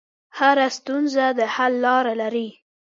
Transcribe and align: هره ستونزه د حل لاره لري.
هره 0.37 0.67
ستونزه 0.77 1.25
د 1.37 1.39
حل 1.55 1.73
لاره 1.85 2.13
لري. 2.21 2.49